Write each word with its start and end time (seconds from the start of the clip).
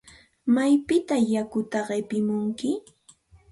¿Maypitataq 0.53 1.23
yakuta 1.33 1.79
qipimuntsik? 1.87 2.83